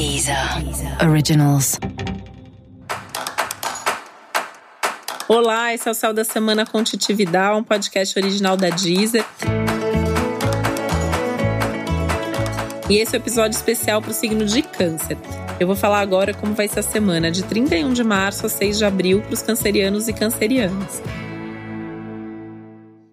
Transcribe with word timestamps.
Deezer 0.00 0.34
Originals. 1.06 1.78
Olá, 5.28 5.74
esse 5.74 5.86
é 5.86 5.90
o 5.90 5.94
Céu 5.94 6.14
da 6.14 6.24
Semana 6.24 6.64
com 6.64 6.82
Titi 6.82 7.12
Vidal, 7.12 7.58
um 7.58 7.62
podcast 7.62 8.18
original 8.18 8.56
da 8.56 8.70
Deezer. 8.70 9.26
E 12.88 12.96
esse 12.96 13.14
é 13.14 13.18
o 13.18 13.20
episódio 13.20 13.54
especial 13.54 14.00
para 14.00 14.10
o 14.10 14.14
signo 14.14 14.46
de 14.46 14.62
Câncer. 14.62 15.18
Eu 15.60 15.66
vou 15.66 15.76
falar 15.76 16.00
agora 16.00 16.32
como 16.32 16.54
vai 16.54 16.66
ser 16.66 16.80
a 16.80 16.82
semana 16.82 17.30
de 17.30 17.42
31 17.42 17.92
de 17.92 18.02
março 18.02 18.46
a 18.46 18.48
6 18.48 18.78
de 18.78 18.86
abril 18.86 19.20
para 19.20 19.34
os 19.34 19.42
cancerianos 19.42 20.08
e 20.08 20.14
cancerianas. 20.14 21.02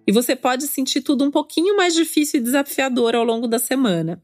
E 0.06 0.10
você 0.10 0.34
pode 0.34 0.66
sentir 0.66 1.02
tudo 1.02 1.22
um 1.22 1.30
pouquinho 1.30 1.76
mais 1.76 1.92
difícil 1.92 2.40
e 2.40 2.42
desafiador 2.42 3.14
ao 3.14 3.24
longo 3.24 3.46
da 3.46 3.58
semana. 3.58 4.22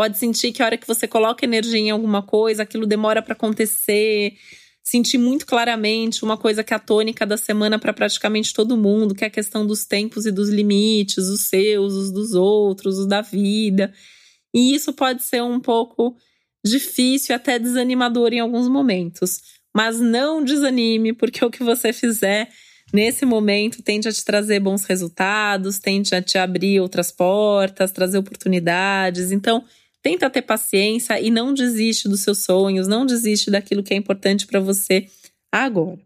Pode 0.00 0.16
sentir 0.16 0.50
que 0.50 0.62
a 0.62 0.64
hora 0.64 0.78
que 0.78 0.86
você 0.86 1.06
coloca 1.06 1.44
energia 1.44 1.78
em 1.78 1.90
alguma 1.90 2.22
coisa, 2.22 2.62
aquilo 2.62 2.86
demora 2.86 3.20
para 3.20 3.34
acontecer. 3.34 4.32
Sentir 4.82 5.18
muito 5.18 5.44
claramente 5.44 6.24
uma 6.24 6.38
coisa 6.38 6.64
que 6.64 6.72
é 6.72 6.76
a 6.78 6.80
tônica 6.80 7.26
da 7.26 7.36
semana 7.36 7.78
para 7.78 7.92
praticamente 7.92 8.54
todo 8.54 8.78
mundo, 8.78 9.14
que 9.14 9.24
é 9.24 9.26
a 9.26 9.30
questão 9.30 9.66
dos 9.66 9.84
tempos 9.84 10.24
e 10.24 10.32
dos 10.32 10.48
limites, 10.48 11.28
os 11.28 11.42
seus, 11.42 11.92
os 11.92 12.10
dos 12.10 12.32
outros, 12.32 12.96
os 12.96 13.06
da 13.06 13.20
vida. 13.20 13.92
E 14.54 14.74
isso 14.74 14.94
pode 14.94 15.22
ser 15.22 15.42
um 15.42 15.60
pouco 15.60 16.16
difícil, 16.64 17.34
até 17.34 17.58
desanimador 17.58 18.32
em 18.32 18.40
alguns 18.40 18.68
momentos. 18.68 19.42
Mas 19.76 20.00
não 20.00 20.42
desanime, 20.42 21.12
porque 21.12 21.44
o 21.44 21.50
que 21.50 21.62
você 21.62 21.92
fizer 21.92 22.48
nesse 22.90 23.26
momento 23.26 23.82
tende 23.82 24.08
a 24.08 24.12
te 24.12 24.24
trazer 24.24 24.60
bons 24.60 24.82
resultados, 24.86 25.78
tende 25.78 26.14
a 26.14 26.22
te 26.22 26.38
abrir 26.38 26.80
outras 26.80 27.12
portas, 27.12 27.92
trazer 27.92 28.16
oportunidades. 28.16 29.30
Então, 29.30 29.62
tenta 30.02 30.30
ter 30.30 30.42
paciência 30.42 31.20
e 31.20 31.30
não 31.30 31.52
desiste 31.52 32.08
dos 32.08 32.20
seus 32.20 32.44
sonhos, 32.44 32.88
não 32.88 33.04
desiste 33.04 33.50
daquilo 33.50 33.82
que 33.82 33.94
é 33.94 33.96
importante 33.96 34.46
para 34.46 34.60
você 34.60 35.06
agora. 35.52 35.98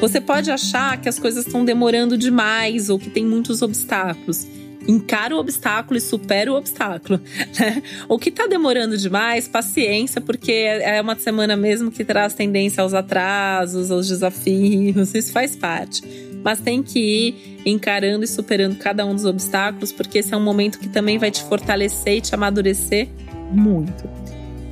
Você 0.00 0.20
pode 0.20 0.50
achar 0.50 1.00
que 1.00 1.08
as 1.08 1.18
coisas 1.18 1.46
estão 1.46 1.64
demorando 1.64 2.18
demais 2.18 2.90
ou 2.90 2.98
que 2.98 3.08
tem 3.08 3.24
muitos 3.24 3.62
obstáculos 3.62 4.46
encara 4.86 5.34
o 5.34 5.38
obstáculo 5.38 5.96
e 5.96 6.00
supera 6.00 6.52
o 6.52 6.56
obstáculo. 6.56 7.20
Né? 7.58 7.82
O 8.08 8.18
que 8.18 8.30
está 8.30 8.46
demorando 8.46 8.96
demais, 8.96 9.46
paciência, 9.46 10.20
porque 10.20 10.52
é 10.52 11.00
uma 11.00 11.16
semana 11.16 11.56
mesmo 11.56 11.90
que 11.90 12.04
traz 12.04 12.34
tendência 12.34 12.82
aos 12.82 12.92
atrasos, 12.92 13.90
aos 13.90 14.08
desafios, 14.08 15.14
isso 15.14 15.32
faz 15.32 15.54
parte. 15.54 16.02
Mas 16.42 16.58
tem 16.58 16.82
que 16.82 16.98
ir 16.98 17.62
encarando 17.64 18.24
e 18.24 18.26
superando 18.26 18.76
cada 18.76 19.06
um 19.06 19.14
dos 19.14 19.24
obstáculos, 19.24 19.92
porque 19.92 20.18
esse 20.18 20.34
é 20.34 20.36
um 20.36 20.42
momento 20.42 20.78
que 20.80 20.88
também 20.88 21.16
vai 21.16 21.30
te 21.30 21.42
fortalecer 21.44 22.16
e 22.16 22.20
te 22.20 22.34
amadurecer 22.34 23.08
muito. 23.52 24.08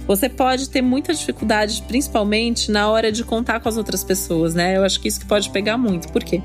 Você 0.06 0.28
pode 0.28 0.68
ter 0.68 0.82
muita 0.82 1.14
dificuldade, 1.14 1.82
principalmente 1.86 2.70
na 2.70 2.88
hora 2.88 3.12
de 3.12 3.22
contar 3.22 3.60
com 3.60 3.68
as 3.68 3.76
outras 3.76 4.02
pessoas, 4.02 4.54
né? 4.54 4.76
Eu 4.76 4.84
acho 4.84 5.00
que 5.00 5.06
isso 5.06 5.20
que 5.20 5.26
pode 5.26 5.48
pegar 5.50 5.78
muito. 5.78 6.10
Por 6.10 6.24
quê? 6.24 6.42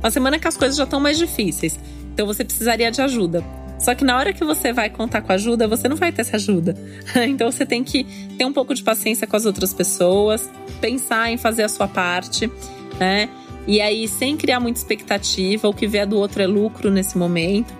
Uma 0.00 0.10
semana 0.10 0.38
que 0.38 0.48
as 0.48 0.56
coisas 0.56 0.76
já 0.76 0.84
estão 0.84 0.98
mais 0.98 1.18
difíceis. 1.18 1.78
Então 2.14 2.26
você 2.26 2.44
precisaria 2.44 2.90
de 2.90 3.02
ajuda. 3.02 3.44
Só 3.78 3.94
que 3.94 4.04
na 4.04 4.16
hora 4.16 4.32
que 4.32 4.44
você 4.44 4.72
vai 4.72 4.88
contar 4.88 5.20
com 5.20 5.32
ajuda, 5.32 5.66
você 5.66 5.88
não 5.88 5.96
vai 5.96 6.12
ter 6.12 6.22
essa 6.22 6.36
ajuda. 6.36 6.74
Então 7.28 7.50
você 7.50 7.66
tem 7.66 7.82
que 7.84 8.04
ter 8.38 8.44
um 8.44 8.52
pouco 8.52 8.72
de 8.74 8.82
paciência 8.82 9.26
com 9.26 9.36
as 9.36 9.44
outras 9.44 9.74
pessoas, 9.74 10.48
pensar 10.80 11.30
em 11.30 11.36
fazer 11.36 11.64
a 11.64 11.68
sua 11.68 11.88
parte, 11.88 12.50
né? 12.98 13.28
E 13.66 13.80
aí, 13.80 14.06
sem 14.06 14.36
criar 14.36 14.60
muita 14.60 14.78
expectativa, 14.78 15.68
o 15.68 15.72
que 15.72 15.86
vier 15.86 16.06
do 16.06 16.16
outro 16.16 16.42
é 16.42 16.46
lucro 16.46 16.90
nesse 16.90 17.16
momento. 17.16 17.72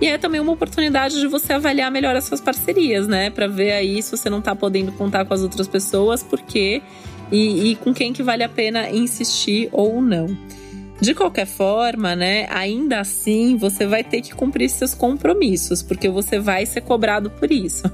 E 0.00 0.06
é 0.06 0.16
também 0.16 0.40
uma 0.40 0.52
oportunidade 0.52 1.20
de 1.20 1.26
você 1.26 1.52
avaliar 1.52 1.90
melhor 1.90 2.16
as 2.16 2.24
suas 2.24 2.40
parcerias, 2.40 3.06
né? 3.06 3.30
Para 3.30 3.46
ver 3.46 3.72
aí 3.72 4.02
se 4.02 4.16
você 4.16 4.30
não 4.30 4.40
tá 4.40 4.54
podendo 4.54 4.90
contar 4.92 5.24
com 5.24 5.34
as 5.34 5.42
outras 5.42 5.68
pessoas, 5.68 6.22
por 6.22 6.40
quê 6.40 6.80
e, 7.30 7.70
e 7.70 7.76
com 7.76 7.92
quem 7.92 8.12
que 8.12 8.22
vale 8.22 8.42
a 8.42 8.48
pena 8.48 8.90
insistir 8.90 9.68
ou 9.72 10.00
não. 10.00 10.36
De 11.02 11.16
qualquer 11.16 11.46
forma, 11.46 12.14
né, 12.14 12.46
ainda 12.48 13.00
assim 13.00 13.56
você 13.56 13.88
vai 13.88 14.04
ter 14.04 14.20
que 14.20 14.32
cumprir 14.32 14.70
seus 14.70 14.94
compromissos, 14.94 15.82
porque 15.82 16.08
você 16.08 16.38
vai 16.38 16.64
ser 16.64 16.82
cobrado 16.82 17.28
por 17.28 17.50
isso. 17.50 17.90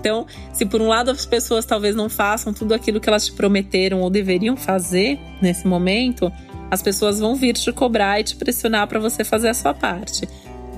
Então, 0.00 0.26
se 0.52 0.64
por 0.64 0.80
um 0.80 0.88
lado 0.88 1.10
as 1.10 1.26
pessoas 1.26 1.66
talvez 1.66 1.94
não 1.94 2.08
façam 2.08 2.54
tudo 2.54 2.72
aquilo 2.72 2.98
que 3.00 3.08
elas 3.08 3.26
te 3.26 3.32
prometeram 3.32 4.00
ou 4.00 4.08
deveriam 4.08 4.56
fazer 4.56 5.18
nesse 5.42 5.66
momento, 5.66 6.32
as 6.70 6.80
pessoas 6.80 7.18
vão 7.20 7.34
vir 7.34 7.54
te 7.54 7.70
cobrar 7.72 8.20
e 8.20 8.24
te 8.24 8.36
pressionar 8.36 8.86
para 8.86 9.00
você 9.00 9.22
fazer 9.22 9.48
a 9.48 9.54
sua 9.54 9.74
parte. 9.74 10.26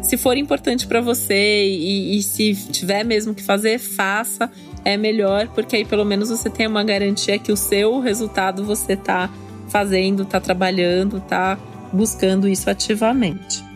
Se 0.03 0.17
for 0.17 0.37
importante 0.37 0.85
para 0.85 1.01
você 1.01 1.65
e, 1.65 2.19
e 2.19 2.23
se 2.23 2.55
tiver 2.73 3.05
mesmo 3.05 3.35
que 3.35 3.43
fazer, 3.43 3.79
faça. 3.79 4.51
É 4.85 4.97
melhor, 4.97 5.49
porque 5.49 5.77
aí 5.77 5.85
pelo 5.85 6.05
menos 6.05 6.31
você 6.31 6.49
tem 6.49 6.67
uma 6.67 6.83
garantia 6.83 7.39
que 7.39 7.53
o 7.53 7.57
seu 7.57 8.01
resultado 8.01 8.65
você 8.65 8.97
tá 8.97 9.31
fazendo, 9.71 10.25
tá 10.25 10.41
trabalhando, 10.41 11.21
tá 11.21 11.59
buscando 11.93 12.49
isso 12.49 12.69
ativamente. 12.69 13.69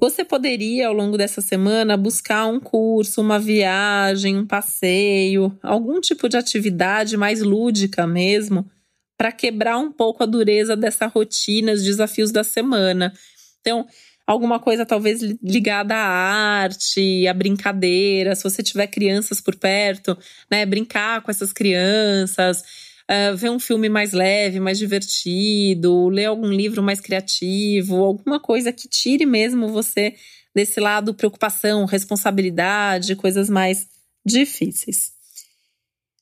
Você 0.00 0.24
poderia, 0.24 0.86
ao 0.86 0.94
longo 0.94 1.18
dessa 1.18 1.40
semana, 1.40 1.96
buscar 1.96 2.46
um 2.46 2.60
curso, 2.60 3.20
uma 3.20 3.38
viagem, 3.38 4.36
um 4.36 4.46
passeio, 4.46 5.56
algum 5.60 6.00
tipo 6.00 6.28
de 6.28 6.36
atividade 6.36 7.16
mais 7.16 7.42
lúdica 7.42 8.06
mesmo, 8.06 8.70
para 9.16 9.32
quebrar 9.32 9.76
um 9.76 9.90
pouco 9.90 10.22
a 10.22 10.26
dureza 10.26 10.76
dessa 10.76 11.06
rotina, 11.06 11.72
os 11.72 11.82
desafios 11.82 12.30
da 12.30 12.44
semana. 12.44 13.12
Então, 13.60 13.84
alguma 14.24 14.60
coisa 14.60 14.86
talvez 14.86 15.20
ligada 15.42 15.96
à 15.96 16.06
arte, 16.06 17.26
à 17.26 17.34
brincadeira, 17.34 18.36
se 18.36 18.44
você 18.44 18.62
tiver 18.62 18.86
crianças 18.86 19.40
por 19.40 19.56
perto, 19.56 20.16
né, 20.48 20.64
brincar 20.64 21.22
com 21.22 21.30
essas 21.32 21.52
crianças 21.52 22.62
uh, 23.10 23.36
ver 23.36 23.50
um 23.50 23.58
filme 23.58 23.88
mais 23.88 24.12
leve, 24.12 24.60
mais 24.60 24.78
divertido, 24.78 26.08
ler 26.08 26.26
algum 26.26 26.50
livro 26.50 26.82
mais 26.82 27.00
criativo, 27.00 27.96
alguma 27.96 28.38
coisa 28.40 28.72
que 28.72 28.88
tire 28.88 29.26
mesmo 29.26 29.68
você 29.68 30.14
desse 30.54 30.80
lado 30.80 31.14
preocupação, 31.14 31.84
responsabilidade, 31.84 33.16
coisas 33.16 33.48
mais 33.48 33.88
difíceis. 34.24 35.17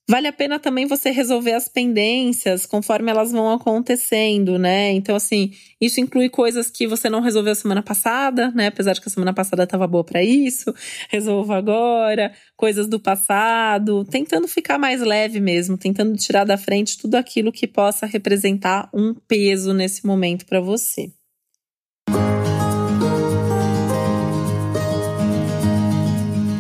Vale 0.09 0.29
a 0.29 0.33
pena 0.33 0.61
também 0.61 0.87
você 0.87 1.11
resolver 1.11 1.53
as 1.53 1.69
pendências 1.69 2.65
conforme 2.65 3.11
elas 3.11 3.33
vão 3.33 3.51
acontecendo, 3.53 4.57
né? 4.57 4.93
Então, 4.93 5.17
assim, 5.17 5.51
isso 5.81 6.01
inclui 6.01 6.29
coisas 6.29 6.71
que 6.71 6.87
você 6.87 7.11
não 7.11 7.21
resolveu 7.21 7.53
semana 7.57 7.83
passada, 7.83 8.53
né? 8.53 8.69
Apesar 8.69 8.93
de 8.93 9.01
que 9.01 9.09
a 9.09 9.11
semana 9.11 9.35
passada 9.35 9.65
estava 9.65 9.85
boa 9.89 10.05
para 10.05 10.23
isso, 10.23 10.73
resolva 11.11 11.57
agora, 11.57 12.33
coisas 12.57 12.87
do 12.87 13.01
passado, 13.01 14.05
tentando 14.05 14.47
ficar 14.47 14.79
mais 14.79 15.01
leve 15.01 15.41
mesmo, 15.41 15.77
tentando 15.77 16.17
tirar 16.17 16.45
da 16.45 16.57
frente 16.57 16.97
tudo 16.99 17.17
aquilo 17.17 17.51
que 17.51 17.67
possa 17.67 18.07
representar 18.07 18.89
um 18.95 19.13
peso 19.13 19.75
nesse 19.75 20.07
momento 20.07 20.47
para 20.47 20.61
você. 20.61 21.16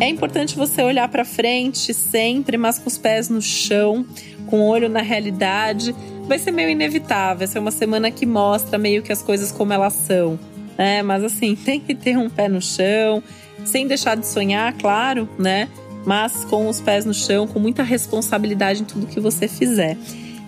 É 0.06 0.08
importante 0.08 0.54
você 0.54 0.84
olhar 0.84 1.08
para 1.08 1.24
frente 1.24 1.92
sempre, 1.92 2.56
mas 2.56 2.78
com 2.78 2.86
os 2.86 2.96
pés 2.96 3.28
no 3.28 3.42
chão, 3.42 4.06
com 4.46 4.60
o 4.60 4.68
olho 4.68 4.88
na 4.88 5.02
realidade. 5.02 5.92
Vai 6.28 6.38
ser 6.38 6.52
meio 6.52 6.68
inevitável, 6.68 7.38
vai 7.38 7.48
ser 7.48 7.58
uma 7.58 7.72
semana 7.72 8.08
que 8.08 8.24
mostra 8.24 8.78
meio 8.78 9.02
que 9.02 9.10
as 9.12 9.20
coisas 9.20 9.50
como 9.50 9.72
elas 9.72 9.94
são, 9.94 10.38
né? 10.78 11.02
Mas 11.02 11.24
assim, 11.24 11.56
tem 11.58 11.80
que 11.80 11.92
ter 11.92 12.16
um 12.16 12.30
pé 12.30 12.48
no 12.48 12.62
chão, 12.62 13.20
sem 13.64 13.88
deixar 13.88 14.16
de 14.16 14.28
sonhar, 14.28 14.74
claro, 14.74 15.28
né? 15.36 15.68
Mas 16.04 16.44
com 16.44 16.68
os 16.68 16.80
pés 16.80 17.04
no 17.04 17.12
chão, 17.12 17.48
com 17.48 17.58
muita 17.58 17.82
responsabilidade 17.82 18.82
em 18.82 18.84
tudo 18.84 19.08
que 19.08 19.18
você 19.18 19.48
fizer. 19.48 19.96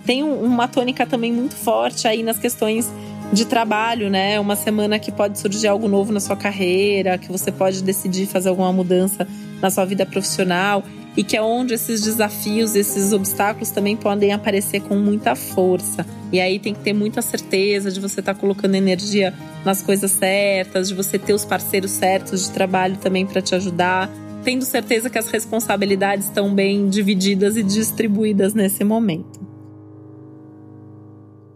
Tem 0.05 0.23
uma 0.23 0.69
tônica 0.69 1.05
também 1.05 1.33
muito 1.33 1.53
forte 1.53 2.07
aí 2.07 2.23
nas 2.23 2.39
questões 2.39 2.89
de 3.31 3.45
trabalho, 3.45 4.09
né? 4.09 4.39
Uma 4.39 4.55
semana 4.55 4.97
que 4.97 5.11
pode 5.11 5.39
surgir 5.39 5.67
algo 5.67 5.87
novo 5.87 6.11
na 6.11 6.19
sua 6.19 6.35
carreira, 6.35 7.17
que 7.17 7.31
você 7.31 7.51
pode 7.51 7.83
decidir 7.83 8.25
fazer 8.25 8.49
alguma 8.49 8.73
mudança 8.73 9.27
na 9.61 9.69
sua 9.69 9.85
vida 9.85 10.05
profissional 10.05 10.83
e 11.15 11.23
que 11.23 11.35
é 11.35 11.41
onde 11.41 11.73
esses 11.73 12.01
desafios, 12.01 12.75
esses 12.75 13.11
obstáculos 13.11 13.71
também 13.71 13.95
podem 13.95 14.31
aparecer 14.31 14.81
com 14.81 14.95
muita 14.95 15.35
força. 15.35 16.05
E 16.31 16.39
aí 16.39 16.59
tem 16.59 16.73
que 16.73 16.81
ter 16.81 16.93
muita 16.93 17.21
certeza 17.21 17.91
de 17.91 17.99
você 17.99 18.19
estar 18.19 18.33
tá 18.33 18.39
colocando 18.39 18.75
energia 18.75 19.33
nas 19.65 19.81
coisas 19.81 20.11
certas, 20.11 20.87
de 20.87 20.93
você 20.93 21.19
ter 21.19 21.33
os 21.33 21.43
parceiros 21.43 21.91
certos 21.91 22.45
de 22.45 22.51
trabalho 22.51 22.97
também 22.97 23.25
para 23.25 23.41
te 23.41 23.53
ajudar, 23.55 24.09
tendo 24.43 24.63
certeza 24.63 25.09
que 25.09 25.17
as 25.17 25.29
responsabilidades 25.29 26.27
estão 26.27 26.53
bem 26.53 26.87
divididas 26.87 27.57
e 27.57 27.63
distribuídas 27.63 28.53
nesse 28.53 28.83
momento. 28.83 29.48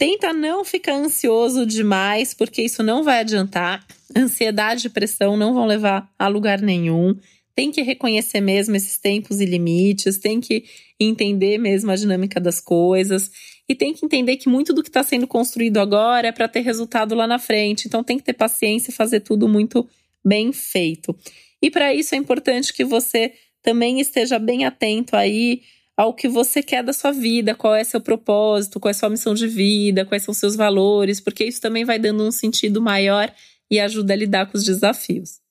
Tenta 0.03 0.33
não 0.33 0.65
ficar 0.65 0.95
ansioso 0.95 1.65
demais, 1.65 2.33
porque 2.33 2.61
isso 2.61 2.83
não 2.83 3.03
vai 3.03 3.21
adiantar. 3.21 3.85
Ansiedade 4.15 4.87
e 4.87 4.89
pressão 4.89 5.37
não 5.37 5.53
vão 5.53 5.65
levar 5.65 6.11
a 6.19 6.27
lugar 6.27 6.61
nenhum 6.61 7.15
tem 7.55 7.71
que 7.71 7.81
reconhecer 7.81 8.41
mesmo 8.41 8.75
esses 8.75 8.97
tempos 8.97 9.39
e 9.39 9.45
limites, 9.45 10.17
tem 10.17 10.41
que 10.41 10.63
entender 10.99 11.57
mesmo 11.57 11.91
a 11.91 11.95
dinâmica 11.95 12.39
das 12.39 12.59
coisas 12.59 13.31
e 13.67 13.75
tem 13.75 13.93
que 13.93 14.05
entender 14.05 14.37
que 14.37 14.49
muito 14.49 14.73
do 14.73 14.81
que 14.81 14.89
está 14.89 15.03
sendo 15.03 15.27
construído 15.27 15.77
agora 15.77 16.27
é 16.27 16.31
para 16.31 16.47
ter 16.47 16.61
resultado 16.61 17.13
lá 17.13 17.27
na 17.27 17.39
frente. 17.39 17.87
Então 17.87 18.03
tem 18.03 18.17
que 18.17 18.23
ter 18.23 18.33
paciência 18.33 18.89
e 18.89 18.93
fazer 18.93 19.19
tudo 19.19 19.47
muito 19.47 19.87
bem 20.25 20.51
feito. 20.51 21.15
E 21.61 21.69
para 21.69 21.93
isso 21.93 22.15
é 22.15 22.17
importante 22.17 22.73
que 22.73 22.83
você 22.83 23.33
também 23.61 23.99
esteja 23.99 24.39
bem 24.39 24.65
atento 24.65 25.15
aí 25.15 25.61
ao 25.97 26.13
que 26.13 26.27
você 26.27 26.61
quer 26.61 26.83
da 26.83 26.93
sua 26.93 27.11
vida, 27.11 27.55
qual 27.55 27.75
é 27.75 27.83
seu 27.83 28.01
propósito, 28.01 28.79
qual 28.79 28.89
é 28.89 28.93
sua 28.93 29.09
missão 29.09 29.33
de 29.33 29.47
vida, 29.47 30.05
quais 30.05 30.23
são 30.23 30.33
seus 30.33 30.55
valores, 30.55 31.19
porque 31.19 31.45
isso 31.45 31.61
também 31.61 31.85
vai 31.85 31.99
dando 31.99 32.23
um 32.23 32.31
sentido 32.31 32.81
maior 32.81 33.31
e 33.69 33.79
ajuda 33.79 34.13
a 34.13 34.17
lidar 34.17 34.47
com 34.47 34.57
os 34.57 34.63
desafios. 34.63 35.41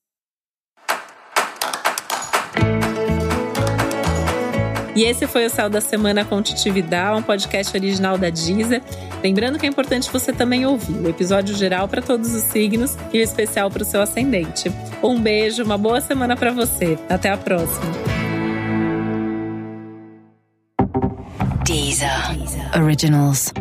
E 4.95 5.05
esse 5.05 5.27
foi 5.27 5.47
o 5.47 5.51
Céu 5.51 5.71
da 5.71 5.81
Semana 5.81 6.23
com 6.23 6.43
Titividade, 6.43 7.19
um 7.19 7.23
podcast 7.23 7.75
original 7.75 8.19
da 8.19 8.29
Deezer. 8.29 8.83
Lembrando 9.25 9.59
que 9.59 9.65
é 9.65 9.69
importante 9.69 10.11
você 10.13 10.35
também 10.35 10.67
ouvir 10.67 11.01
o 11.01 11.09
episódio 11.09 11.57
geral 11.57 11.89
para 11.89 12.03
todos 12.03 12.35
os 12.35 12.43
signos 12.43 12.95
e 13.11 13.19
o 13.19 13.23
especial 13.23 13.71
para 13.71 13.83
o 13.83 13.87
seu 13.87 14.03
ascendente. 14.03 14.71
Um 15.03 15.19
beijo, 15.19 15.65
uma 15.65 15.79
boa 15.79 16.03
semana 16.03 16.37
para 16.37 16.53
você. 16.53 16.99
Até 17.09 17.31
a 17.31 17.39
próxima. 17.39 18.12
Deezer. 21.93 22.75
Originals. 22.75 23.53